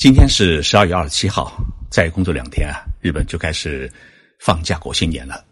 [0.00, 3.92] 今天是十二月二十七号，再工作两天啊，日本就开始
[4.38, 5.44] 放假过新年了。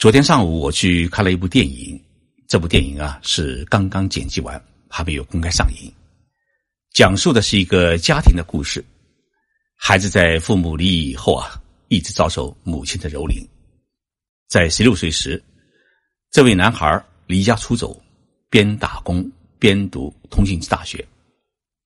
[0.00, 2.02] 昨天上午我去看了一部电影，
[2.48, 5.88] 这部电影啊是刚刚剪辑完，还没有公开上映。
[6.92, 8.84] 讲述的是一个家庭的故事，
[9.76, 11.52] 孩子在父母离异以后啊，
[11.86, 13.46] 一直遭受母亲的蹂躏。
[14.48, 15.40] 在十六岁时，
[16.32, 17.96] 这位男孩离家出走，
[18.48, 19.24] 边打工
[19.56, 21.06] 边读通信大学，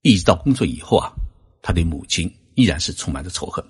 [0.01, 1.13] 一直到工作以后啊。
[1.67, 3.65] 他对母亲依然是充满着仇恨，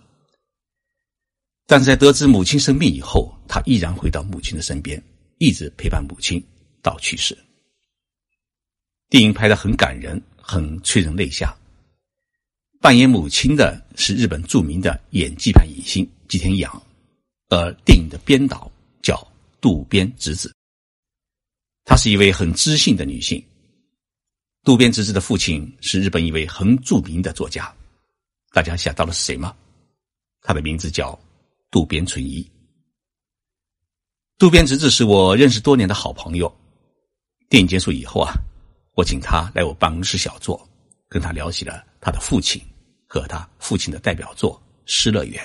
[1.64, 5.00] 但在得知母亲生病以后，他依然回到母亲的身边，
[5.38, 6.44] 一直陪伴母亲
[6.82, 7.38] 到去世。
[9.08, 11.56] 电影拍的很感人，很催人泪下。
[12.80, 16.82] 扮演母亲的是日本著名的演技派影星吉田洋，
[17.48, 18.68] 而电影的编导
[19.02, 19.24] 叫
[19.60, 20.52] 渡边直子，
[21.84, 23.40] 她是一位很知性的女性。
[24.64, 27.72] 渡边直子的父亲是日本一位很著名的作家。
[28.54, 29.52] 大家想到了是谁吗？
[30.40, 31.18] 他的名字叫
[31.72, 32.48] 渡边淳一。
[34.38, 36.54] 渡边直子是我认识多年的好朋友。
[37.48, 38.32] 电影结束以后啊，
[38.94, 40.68] 我请他来我办公室小坐，
[41.08, 42.62] 跟他聊起了他的父亲
[43.08, 44.54] 和他父亲的代表作
[44.86, 45.42] 《失乐园》。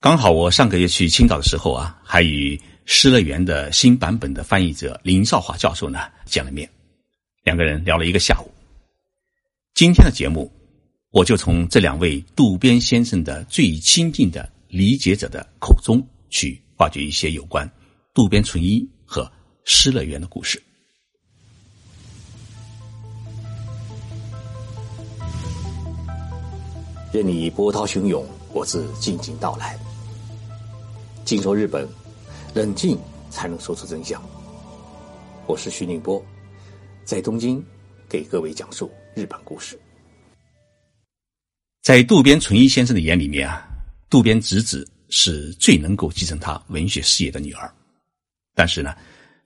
[0.00, 6.66] 刚好我上个月去青岛的时候啊，还与《失乐园》的新版本的翻译者林少华教授呢见了面，
[7.42, 8.50] 两个人聊了一个下午。
[9.74, 10.50] 今天的节目。
[11.10, 17.70] 我就从这两位渡边先生的最亲近的理解者的口中去挖掘一些有关
[18.12, 19.30] 渡边淳一和
[19.64, 20.62] 失乐园的故事。
[27.12, 29.78] 任你波涛汹涌，我自静静到来。
[31.24, 31.88] 静说日本，
[32.52, 32.98] 冷静
[33.30, 34.22] 才能说出真相。
[35.46, 36.22] 我是徐宁波，
[37.04, 37.64] 在东京
[38.08, 39.80] 给各位讲述日本故事。
[41.86, 43.64] 在渡边淳一先生的眼里面啊，
[44.10, 47.72] 渡边直子是最能够继承他文学事业的女儿。
[48.56, 48.92] 但是呢，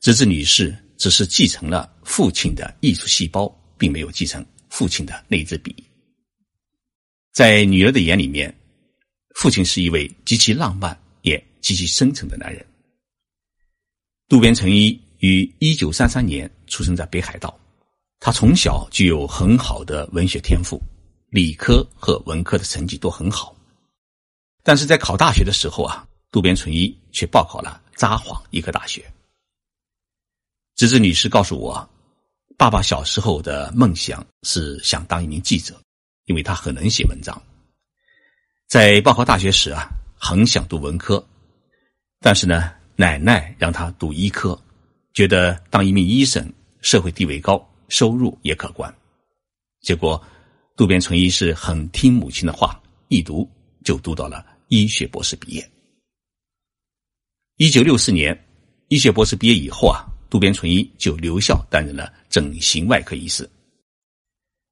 [0.01, 3.47] 直子女士只是继承了父亲的艺术细胞，
[3.77, 5.85] 并没有继承父亲的那支笔。
[7.31, 8.51] 在女儿的眼里面，
[9.35, 12.65] 父亲是一位极其浪漫也极其深沉的男人。
[14.31, 17.55] 渡边淳一于一九三三年出生在北海道，
[18.19, 20.81] 他从小就有很好的文学天赋。
[21.31, 23.55] 理科和文科的成绩都很好，
[24.65, 29.09] 但是在考大学的时候啊，渡边淳一却报考了札幌医科大学。
[30.75, 31.89] 直子女士告诉我，
[32.59, 35.81] 爸爸小时候的梦想是想当一名记者，
[36.25, 37.41] 因为他很能写文章。
[38.67, 41.25] 在报考大学时啊，很想读文科，
[42.19, 44.61] 但是呢，奶奶让他读医科，
[45.15, 48.93] 觉得当一名医生社会地位高，收入也可观，
[49.81, 50.21] 结果。
[50.81, 53.47] 渡边淳一是很听母亲的话，一读
[53.85, 55.71] 就读到了医学博士毕业。
[57.57, 58.35] 一九六四年，
[58.89, 63.47] 医学博士毕业以后啊，渡边淳一就留校担任了整形外科医师。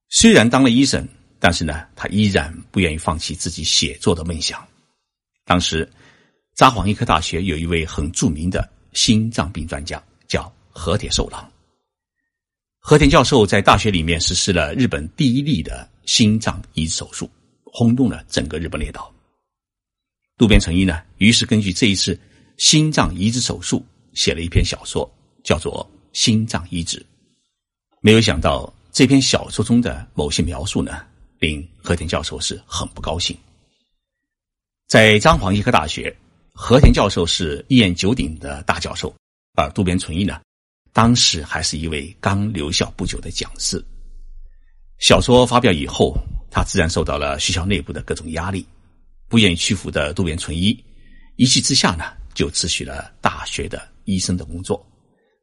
[0.09, 4.67] 虽然当了医生，但是呢，他依然不愿意放弃自己写作的梦想。
[5.45, 5.87] 当时，
[6.55, 11.47] 札幌医科大学有一位很著名的心脏病专家，叫和田寿郎。
[12.79, 15.87] 和田教授在大学里面实施了日本第一例的。
[16.09, 17.29] 心脏移植手术
[17.63, 19.13] 轰动了整个日本列岛。
[20.39, 22.19] 渡边淳一呢，于是根据这一次
[22.57, 25.07] 心脏移植手术写了一篇小说，
[25.43, 25.87] 叫做
[26.19, 26.97] 《心脏移植》。
[28.01, 31.05] 没有想到这篇小说中的某些描述呢，
[31.37, 33.37] 令和田教授是很不高兴。
[34.87, 36.11] 在彰晃医科大学，
[36.53, 39.13] 和田教授是一言九鼎的大教授，
[39.53, 40.41] 而渡边淳一呢，
[40.91, 43.85] 当时还是一位刚留校不久的讲师。
[44.99, 46.13] 小说发表以后，
[46.51, 48.65] 他自然受到了学校内部的各种压力。
[49.29, 50.77] 不愿意屈服的渡边淳一，
[51.35, 54.83] 一气之下呢，就辞去了大学的医生的工作，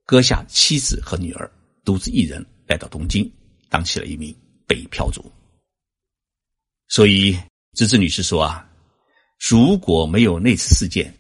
[0.05, 1.49] 割下妻子和女儿，
[1.85, 3.31] 独自一人来到东京，
[3.69, 4.35] 当起了一名
[4.67, 5.25] 北漂族。
[6.89, 7.39] 所以，
[7.75, 8.69] 芝芝女士说啊，
[9.49, 11.17] 如果没有那次事件，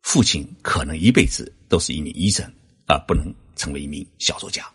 [0.00, 2.50] 父亲可能一辈子都是一名医生，
[2.86, 4.66] 而不能成为一名小说家。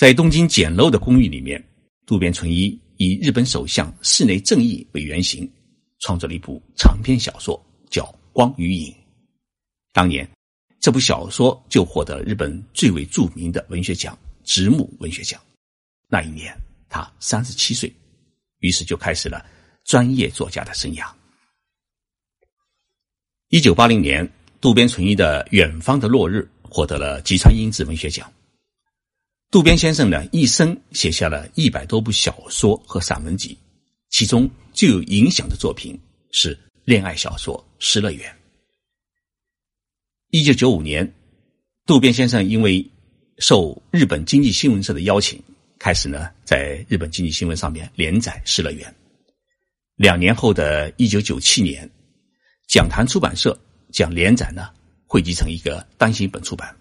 [0.00, 1.62] 在东京简陋的公寓里面，
[2.06, 5.46] 渡边淳一以日本首相室内正义为原型，
[5.98, 8.02] 创作了一部长篇小说，叫
[8.32, 8.90] 《光与影》。
[9.92, 10.26] 当年，
[10.80, 15.38] 这部小说就获得日本最为著名的文学奖——直木文学奖。
[16.08, 16.56] 那一年，
[16.88, 17.92] 他三十七岁，
[18.60, 19.44] 于是就开始了
[19.84, 21.06] 专业作家的生涯。
[23.50, 24.26] 一九八零年，
[24.62, 28.32] 渡边淳一的《远方的落日》获得了吉川英治文学奖。
[29.50, 33.58] 渡边先生呢，一生写下了一百多部小说和散文集，
[34.08, 35.98] 其中最有影响的作品
[36.30, 38.30] 是恋爱小说《失乐园》。
[40.30, 41.12] 一九九五年，
[41.84, 42.88] 渡边先生因为
[43.38, 45.42] 受日本经济新闻社的邀请，
[45.80, 48.88] 开始呢在日本经济新闻上面连载《失乐园》。
[49.96, 51.90] 两年后的一九九七年，
[52.68, 53.60] 讲坛出版社
[53.90, 54.68] 将连载呢
[55.06, 56.72] 汇集成一个单行本出版。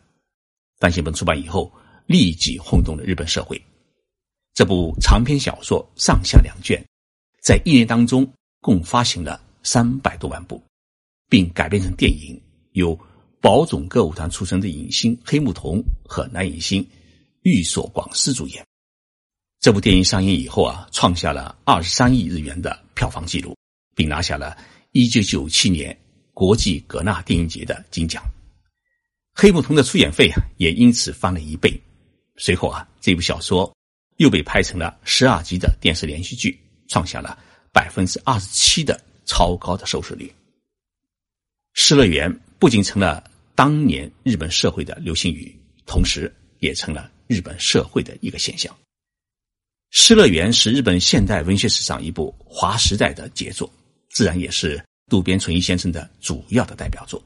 [0.77, 1.73] 单行本出版以后。
[2.09, 3.61] 立即轰动了日本社会。
[4.55, 6.83] 这部长篇小说上下两卷，
[7.39, 8.27] 在一年当中
[8.61, 10.59] 共发行了三百多万部，
[11.29, 12.41] 并改编成电影，
[12.71, 12.99] 由
[13.39, 16.83] 宝冢歌舞团出身的影星黑木瞳和男影星
[17.43, 18.65] 玉所广司主演。
[19.59, 23.55] 这部电影上映以后啊，创下了二十三亿日元的票房纪录，
[23.93, 24.57] 并拿下了
[24.93, 25.95] 一九九七年
[26.33, 28.23] 国际格纳电影节的金奖。
[29.35, 31.79] 黑木瞳的出演费啊，也因此翻了一倍。
[32.39, 33.71] 随后啊，这部小说
[34.17, 37.37] 又被拍成了十二集的电视连续剧，创下了
[37.71, 40.25] 百分之二十七的超高的收视率。
[41.73, 43.23] 《失乐园》不仅成了
[43.55, 45.55] 当年日本社会的流行语，
[45.85, 48.73] 同时也成了日本社会的一个现象。
[49.91, 53.71] 《失乐园》是日本现代文学史上一部划时代的杰作，
[54.09, 57.21] 自然也是渡边淳一先生的主要的代表作。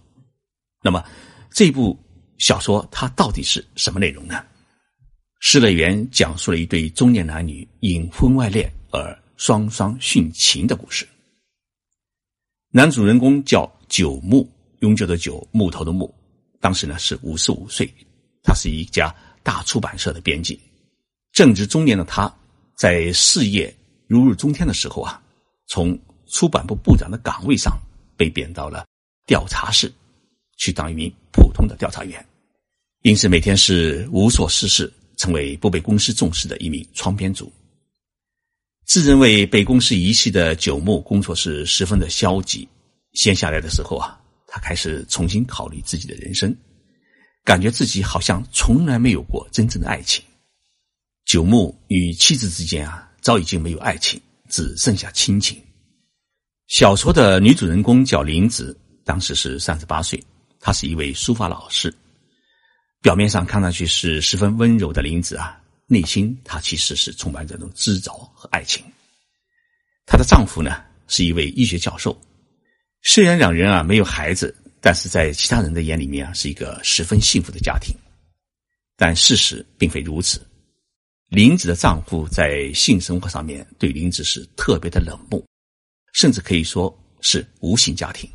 [0.81, 1.03] 那么，
[1.51, 1.97] 这部
[2.37, 4.35] 小说它到底是什么内容呢？
[5.45, 11.05] 《失乐园》讲述了一对中年男女因婚外恋而双双殉情的故事。
[12.69, 14.49] 男主人公叫九木，
[14.79, 16.11] 永久的九，木头的木。
[16.61, 17.93] 当时呢是五十五岁，
[18.41, 19.13] 他是一家
[19.43, 20.57] 大出版社的编辑。
[21.33, 22.33] 正值中年的他，
[22.77, 23.71] 在事业
[24.07, 25.21] 如日中天的时候啊，
[25.67, 27.77] 从出版部部长的岗位上
[28.15, 28.87] 被贬到了
[29.27, 29.91] 调查室，
[30.55, 32.25] 去当一名普通的调查员，
[33.01, 34.89] 因此每天是无所事事。
[35.17, 37.51] 成为不被公司重视的一名窗边族，
[38.85, 42.67] 自认为被公司遗弃的九木工作是十分的消极。
[43.13, 46.55] 闲下来的时候啊，他开始重新考虑自己的人生，
[47.43, 50.23] 感觉自己好像从来没有过真正的爱情。
[51.25, 54.19] 九木与妻子之间啊，早已经没有爱情，
[54.49, 55.61] 只剩下亲情。
[56.67, 58.75] 小说的女主人公叫林子，
[59.05, 60.21] 当时是三十八岁，
[60.59, 61.93] 她是一位书法老师。
[63.03, 68.81] 表面上看上去是十分温柔的林子啊，内心她其实是充满这种执着和爱情。
[70.05, 72.17] 她的丈夫呢是一位医学教授，
[73.01, 77.93] 虽然两人啊没有孩子，但是在其他人的眼里面啊是一个十分幸福的家庭。
[78.95, 80.41] 但事实并非如此，
[81.27, 85.43] 林子的丈夫在性生活上面对林子是特别的冷漠，
[86.13, 88.29] 甚至可以说是无性家庭，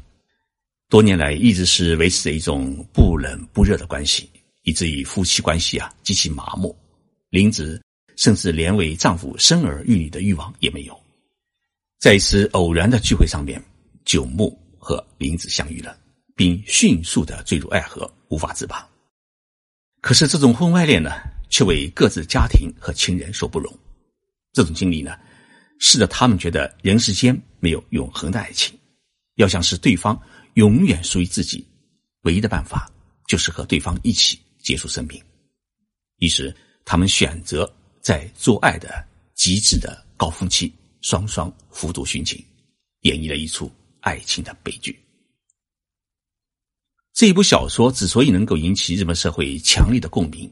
[0.91, 4.29] 多年来一直是维持着一种不冷不热的关系。
[4.69, 6.77] 以至于夫妻关系啊极其麻木，
[7.31, 7.83] 林子
[8.17, 10.95] 甚至连为丈夫生儿育女的欲望也没有。
[11.99, 13.65] 在一次偶然的聚会上面，
[14.05, 15.99] 九木和林子相遇了，
[16.37, 18.87] 并迅速的坠入爱河，无法自拔。
[20.03, 21.13] 可是这种婚外恋呢，
[21.49, 23.75] 却为各自家庭和亲人所不容。
[24.53, 25.19] 这种经历呢，
[25.81, 28.79] 使得他们觉得人世间没有永恒的爱情，
[29.37, 30.21] 要想使对方
[30.57, 31.67] 永远属于自己，
[32.25, 32.87] 唯一的办法
[33.27, 34.39] 就是和对方一起。
[34.61, 35.23] 结束生命，
[36.19, 37.71] 于是他们选择
[38.01, 42.45] 在做爱的极致的高峰期，双双服毒殉情，
[43.01, 44.99] 演绎了一出爱情的悲剧。
[47.15, 50.51] 这一部小说之所以能够引起日本社会强烈的共鸣，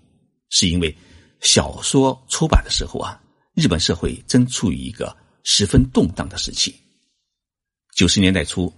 [0.50, 0.94] 是因为
[1.40, 3.22] 小说出版的时候啊，
[3.54, 6.74] 日本社会正处于一个十分动荡的时期。
[7.94, 8.72] 九十年代初，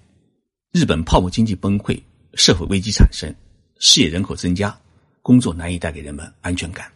[0.70, 2.00] 日本泡沫经济崩溃，
[2.34, 3.34] 社会危机产生，
[3.80, 4.78] 失业人口增加。
[5.28, 6.90] 工作难以带给人们安全感，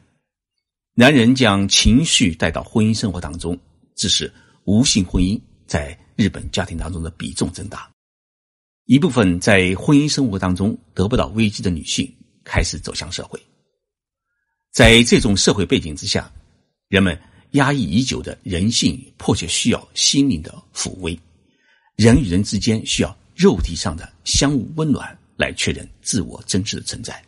[0.95, 3.55] 男人将情绪带到婚姻生活当中，
[3.95, 4.33] 致使
[4.65, 7.93] 无性婚姻在日本家庭当中的比重增大。
[8.87, 12.11] 一部分在婚姻生活当中得不到危机的女性
[12.43, 13.39] 开始走向社会。
[14.71, 16.33] 在这种社会背景之下，
[16.89, 17.21] 人们
[17.51, 21.21] 压抑已久的人性迫切需要心灵的抚慰，
[21.97, 27.23] 人与人之间需要肉体上的相互温暖来确认自我真实的存在。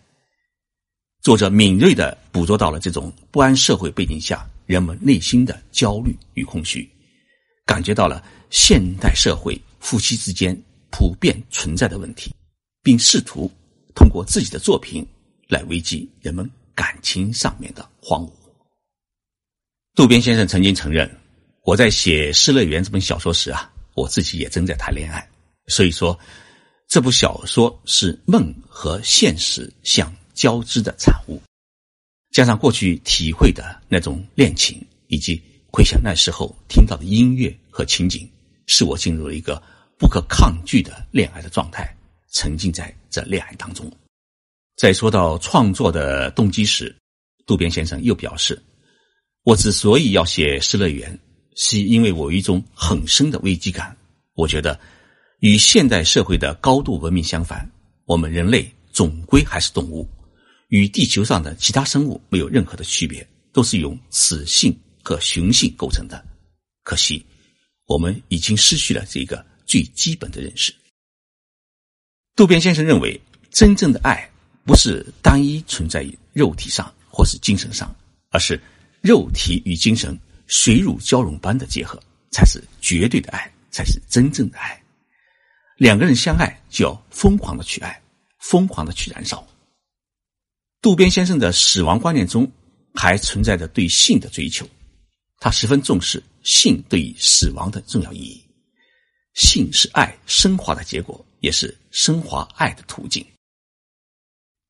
[1.25, 6.87] 作者敏锐的捕捉到了这种不安社会背景下人们内心的焦虑与空虚，
[7.65, 10.55] 感觉到了现代社会夫妻之间
[10.91, 12.31] 普遍存在的问题，
[12.83, 13.51] 并试图
[13.95, 15.03] 通过自己的作品
[15.49, 18.31] 来危及人们感情上面的荒芜。
[19.95, 21.11] 渡边先生曾经承认，
[21.63, 25.27] 我在写《失乐园》这本小说时啊，我自己也正在谈恋爱，
[25.69, 26.19] 所以说
[26.87, 30.15] 这部小说是梦和现实相。
[30.35, 31.41] 交织的产物，
[32.33, 35.41] 加上过去体会的那种恋情，以及
[35.73, 38.29] 回想那时候听到的音乐和情景，
[38.67, 39.63] 使我进入了一个
[39.99, 41.97] 不可抗拒的恋爱的状态，
[42.33, 43.91] 沉浸在这恋爱当中。
[44.77, 46.95] 在说到创作的动机时，
[47.47, 48.61] 渡边先生又表示
[49.45, 51.17] ：“我之所以要写《失乐园》，
[51.55, 53.97] 是因为我有一种很深的危机感。
[54.35, 54.79] 我觉得，
[55.39, 57.71] 与现代社会的高度文明相反，
[58.05, 60.09] 我们人类总归还是动物，
[60.75, 66.21] 与地球上的其他生物没有任何的区别，都是由雌性和雄性构成的。
[66.83, 67.25] 可惜，
[67.87, 70.75] 我们已经失去了这个最基本的认识。”
[72.35, 73.21] 渡边先生认为，
[73.53, 74.29] 真正的爱。
[74.67, 77.95] 不是单一存在于肉体上或是精神上，
[78.31, 78.59] 而是
[79.03, 82.03] 肉体与精神水乳交融般的结合，
[82.33, 84.83] 才是绝对的爱，才是真正的爱。
[85.77, 88.03] 两个人相爱，就要疯狂的去爱，
[88.41, 89.47] 疯狂的去燃烧。
[90.85, 92.47] 渡边先生的死亡观念中
[92.93, 94.69] 还存在着对性的追求，
[95.39, 98.45] 他十分重视性对于死亡的重要意义。
[99.33, 103.27] 性是爱升华的结果，也是升华爱的途径。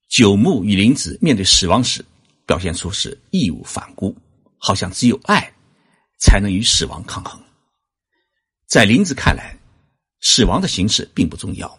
[0.08, 2.04] 九木与林子面对死亡时，
[2.46, 4.16] 表现出是义无反顾，
[4.56, 5.52] 好像只有爱
[6.20, 7.42] 才能与死亡抗衡。
[8.68, 9.58] 在林子看来，
[10.20, 11.76] 死亡的形式并不重要，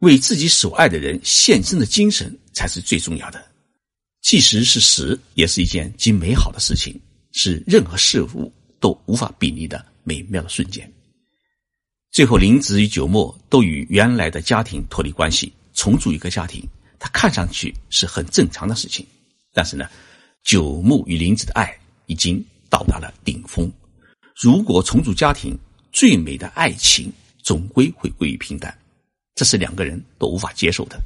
[0.00, 3.44] 为自己所爱的人献身的精神才是最重要的。
[4.20, 7.00] 即使是死，也是一件极美好的事情，
[7.32, 10.90] 是任何事物都无法比拟的美妙的瞬间。
[12.10, 16.66] 最后，林子与九木都与原来的家庭脱离关系，重组一个家庭。
[16.98, 19.06] 他看上去是很正常的事情，
[19.52, 19.88] 但是呢，
[20.42, 21.72] 九木与林子的爱
[22.06, 23.70] 已经到达了顶峰。
[24.34, 25.56] 如果重组家庭，
[25.92, 27.12] 最美的爱情
[27.42, 28.76] 总归会归于平淡，
[29.38, 31.00] 这是两个人都无法接受的。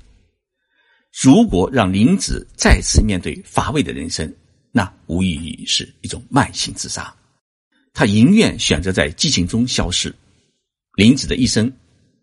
[1.23, 4.35] 如果让林子再次面对乏味的人生，
[4.71, 7.15] 那无异于是一种慢性自杀。
[7.93, 10.11] 他宁愿选择在激情中消失。
[10.95, 11.71] 林子的一生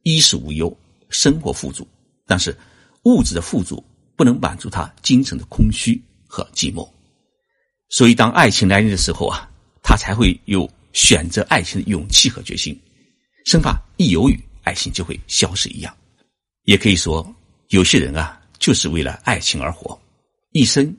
[0.02, 0.76] 衣食无忧，
[1.12, 1.88] 生活富足，
[2.26, 2.58] 但是。
[3.04, 3.82] 物质的富足
[4.18, 6.88] 不能满足他精神的空虚和寂寞，
[7.88, 9.50] 所以当爱情来临的时候啊，
[9.82, 12.78] 他才会有选择爱情的勇气和决心，
[13.46, 14.38] 生怕一犹豫，
[14.70, 15.98] 爱情就会消失一样。
[16.66, 17.36] 也可以说，
[17.70, 20.00] 有些人啊，就是为了爱情而活，
[20.52, 20.96] 一生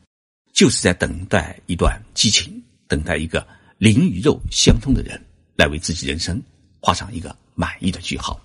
[0.53, 3.47] 就是在等待一段激情，等待一个
[3.79, 5.25] 灵与肉相通的人
[5.55, 6.43] 来为自己人生
[6.81, 8.45] 画上一个满意的句号。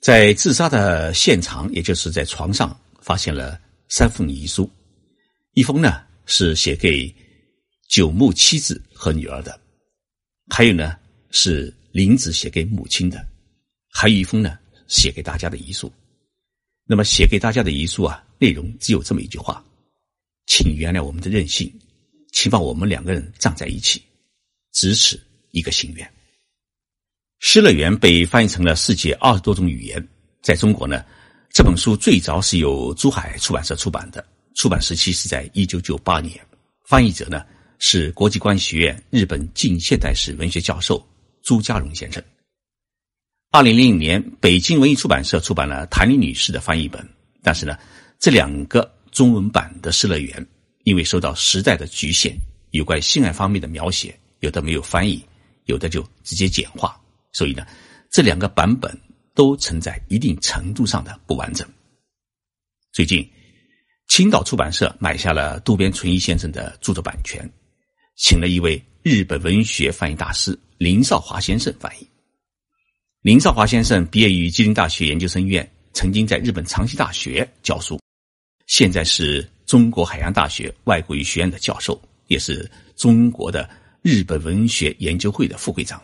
[0.00, 4.70] 在自杀的现场，也就是在床上，发现了三封遗书。
[5.52, 7.14] 一封呢是写给
[7.90, 9.60] 九木妻子和女儿的，
[10.48, 10.96] 还有呢
[11.30, 13.22] 是林子写给母亲的，
[14.02, 15.88] 还有一封呢写给大家的遗书。
[16.84, 19.64] 那么写给大家的遗书啊，内容只有这么一句话：
[20.46, 21.72] 请原谅我们的任性，
[22.32, 24.02] 请把我们两个人葬在一起，
[24.72, 26.04] 只此一个心愿。
[27.38, 30.04] 《失乐园》被翻译成了世界二十多种语言。
[30.42, 31.04] 在中国呢，
[31.52, 36.44] 这本书最早是由珠海出版社出版的，出版时期是在一九九八年。
[36.88, 37.46] 翻译者呢
[37.78, 41.00] 是国际关系学院日本近现代史文学教授
[41.44, 42.20] 朱家荣先生。
[43.54, 47.06] 二零零五年，北京文艺出版社出版了谭丽女士的翻译本，
[47.42, 47.78] 但是呢，
[48.18, 50.42] 这两个中文版的《失乐园》
[50.84, 52.34] 因为受到时代的局限，
[52.70, 55.22] 有关性爱方面的描写有的没有翻译，
[55.66, 56.98] 有的就直接简化。
[57.30, 57.66] 所以呢，
[58.10, 58.98] 这两个版本
[59.34, 61.68] 都存在一定程度上的不完整。
[62.90, 63.30] 最近，
[64.08, 67.46] 青岛出版社买下了渡边淳一先生的著作版权，
[68.16, 72.08] 请了一位日本文学翻译大师林少华先生翻译。
[73.22, 78.00] 林少华先生毕业于吉林大学研究生院，曾经在日本长崎大学教书，
[78.66, 83.70] 现在是中国海洋大学外国语学院的教授，也是中国的
[84.02, 86.02] 日本文学研究会的副会长。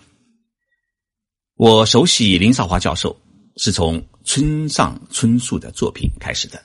[1.57, 3.21] 我熟悉林少华教授
[3.57, 6.63] 是从村上春树的作品开始的。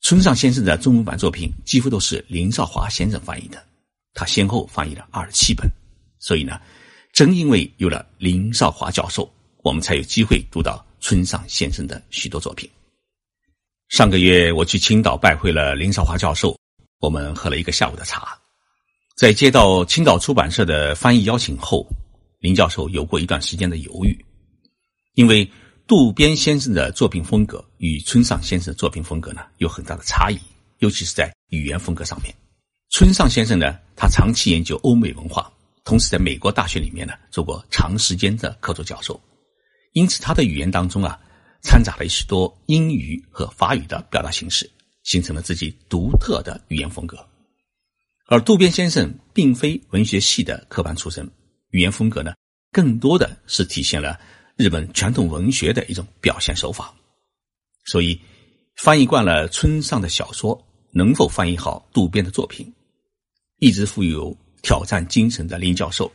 [0.00, 3.64] 村上先生的中文版作品几乎都是林少华先生翻译的，
[4.14, 5.70] 他先后翻译了二十七本。
[6.18, 6.60] 所以呢，
[7.12, 9.32] 正因为有了林少华教授，
[9.64, 12.70] 我们才有机会读到村上先生的许多作品。
[13.88, 16.54] 上个月我去青岛拜会了林少华教授，
[17.00, 18.38] 我们喝了一个下午的茶。
[19.16, 21.84] 在接到青岛出版社的翻译邀请后。
[22.40, 24.22] 林教授有过一段时间的犹豫，
[25.14, 25.50] 因为
[25.86, 30.38] 渡边先生的作品风格与村上先生的作品风格呢有很大的差异，
[30.80, 32.34] 尤其是在语言风格上面。
[32.90, 35.50] 村上先生呢，他长期研究欧美文化，
[35.84, 39.18] 同时在美国大学里面呢做过长时间的客座教授，
[39.94, 41.18] 因此他的语言当中啊
[41.62, 44.70] 掺杂了许多英语和法语的表达形式，
[45.02, 47.16] 形成了自己独特的语言风格。
[48.26, 51.30] 而渡边先生并非文学系的科班出身，
[51.70, 52.34] 语言风格呢，
[52.72, 54.18] 更多的是体现了
[54.56, 56.94] 日本传统文学的一种表现手法。
[57.86, 58.18] 所以，
[58.76, 60.60] 翻译惯了村上的小说，
[60.90, 62.70] 能否翻译好渡边的作品，
[63.58, 66.10] 一直富有挑战精神的林教授，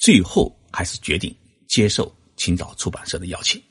[0.00, 1.34] 最后还是决定
[1.68, 3.62] 接受青岛出版社的邀请。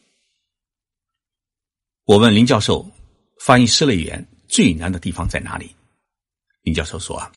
[2.06, 2.86] 我问林教授，
[3.40, 5.74] 翻译《失乐园》最难的地方在哪里？
[6.62, 7.32] 林教授说啊，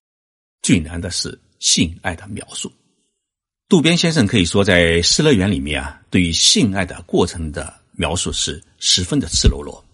[0.62, 2.72] 最难的是性爱的描述。
[3.68, 9.84] 渡边先生可以说在《失乐园》里面啊，对于性爱的过程的描述是十分的赤裸裸。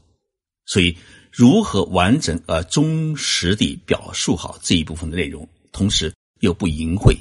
[0.66, 0.96] 所以，
[1.30, 7.16] 如何完整而忠实地表述好这一部分的内容，同时又不淫秽，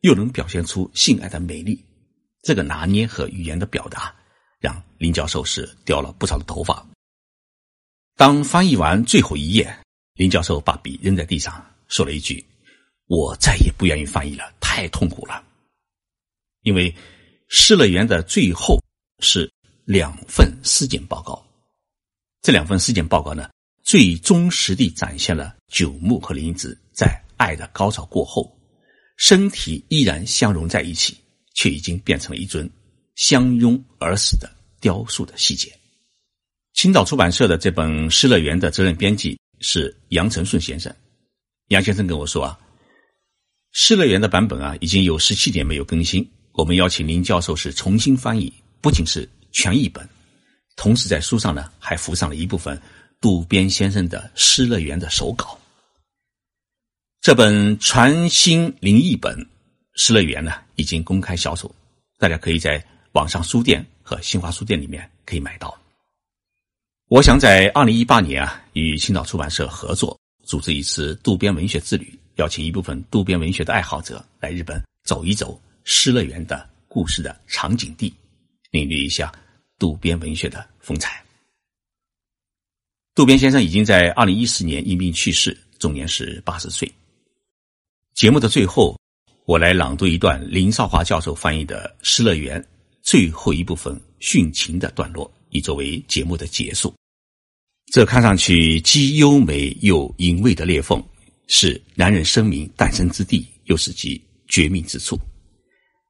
[0.00, 1.84] 又能表现出性爱的美丽，
[2.48, 4.14] 这个拿捏和语言的表达。
[4.58, 6.84] 让林教授是掉了不少的头发。
[8.16, 9.78] 当翻译完最后一页，
[10.14, 12.42] 林教授把笔扔在地上，说了一句
[13.06, 15.44] ：“我再也不愿意翻译了，太痛苦了。”
[16.62, 16.90] 因为
[17.48, 18.82] 《失乐园》的最后
[19.20, 19.48] 是
[19.84, 21.46] 两份尸检报告，
[22.40, 23.50] 这两份尸检报告呢，
[23.84, 28.58] 最忠实地展现了九木和林子在爱的高潮过后，
[29.18, 31.16] 身体依然相融在一起，
[31.58, 32.70] 却已经变成了一尊。
[33.16, 34.48] 相拥而死的
[34.80, 35.76] 雕塑的细节。
[36.74, 40.94] 青岛出版社的这本《失乐园》的责任编辑是杨承顺先生。
[41.70, 42.56] 杨先生跟我说啊，
[43.72, 46.24] 《失乐园》的版本啊已经有十七年没有更新。
[46.52, 50.08] 我们邀请林教授是重新翻译，不仅是全译本，
[50.76, 52.80] 同时在书上呢还附上了一部分
[53.20, 55.58] 渡边先生的《失乐园》的手稿。
[57.20, 59.36] 这本全新灵译本
[59.96, 61.70] 《失乐园》呢已经公开销售，
[62.16, 62.82] 大家可以在。
[63.12, 65.76] 网上书店和新华书店里面可以买到。
[67.08, 75.54] 我想在二零一八年啊，与青岛出版社合作，组织一次渡边文学之旅，邀请一部分渡边文学的爱好者来日本走一走
[75.84, 78.14] 《失乐园》的故事的场景地，
[78.70, 79.32] 领略一下
[79.78, 81.24] 渡边文学的风采。
[83.14, 86.92] 渡边先生已经在二零一四年因病去世，终年是八十岁。
[88.14, 88.96] 节目的最后，
[89.48, 92.60] 我来朗读一段林少华教授翻译的《失乐园》。
[93.02, 96.94] 最后一部分殉情的段落，以作为节目的结束。
[97.90, 101.02] 这看上去既优美又隐晦的裂缝，
[101.46, 105.18] 是男人生命诞生之地，又是其绝命之处。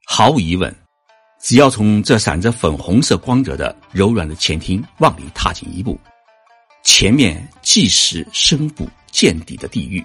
[0.05, 0.75] 毫无疑问，
[1.41, 5.97] 只要从这闪着粉红色光泽的柔软的前厅往里踏进一步，
[6.83, 10.05] 前面即是深不见底的地狱，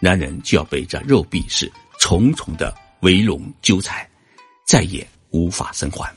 [0.00, 4.04] 男人就要被这肉壁是重重的围笼纠缠，
[4.66, 6.12] 再也无法生还。